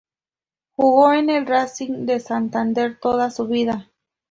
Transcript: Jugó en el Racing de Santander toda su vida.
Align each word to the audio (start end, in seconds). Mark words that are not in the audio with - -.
Jugó 0.71 1.13
en 1.13 1.29
el 1.29 1.45
Racing 1.45 2.07
de 2.07 2.19
Santander 2.19 2.97
toda 2.99 3.29
su 3.29 3.45
vida. 3.45 3.91